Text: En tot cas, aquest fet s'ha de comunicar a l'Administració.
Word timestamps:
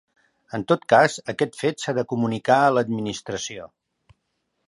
En 0.57 0.61
tot 0.71 0.85
cas, 0.93 1.17
aquest 1.33 1.59
fet 1.65 1.83
s'ha 1.83 1.95
de 1.99 2.05
comunicar 2.15 2.59
a 2.63 2.73
l'Administració. 2.77 3.71